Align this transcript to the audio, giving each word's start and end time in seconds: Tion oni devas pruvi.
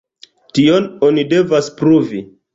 Tion 0.59 0.87
oni 1.09 1.27
devas 1.35 1.71
pruvi. 1.83 2.25